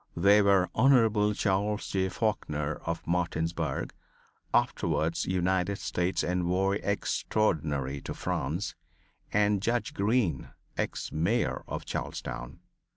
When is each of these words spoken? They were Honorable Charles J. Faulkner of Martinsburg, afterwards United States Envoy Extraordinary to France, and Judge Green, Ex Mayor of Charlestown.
They 0.17 0.41
were 0.41 0.67
Honorable 0.73 1.35
Charles 1.35 1.87
J. 1.89 2.09
Faulkner 2.09 2.77
of 2.87 3.05
Martinsburg, 3.05 3.93
afterwards 4.51 5.27
United 5.27 5.77
States 5.77 6.23
Envoy 6.23 6.79
Extraordinary 6.81 8.01
to 8.05 8.15
France, 8.15 8.73
and 9.31 9.61
Judge 9.61 9.93
Green, 9.93 10.49
Ex 10.75 11.11
Mayor 11.11 11.63
of 11.67 11.85
Charlestown. 11.85 12.61